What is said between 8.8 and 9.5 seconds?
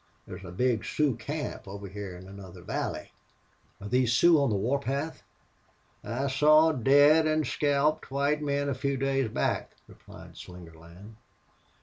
days